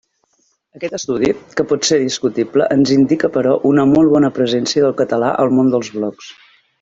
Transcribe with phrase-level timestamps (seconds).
[0.77, 1.27] Aquest estudi,
[1.59, 5.71] que pot ser discutible, ens indica però una molt bona presència del català al món
[5.75, 6.33] dels blocs.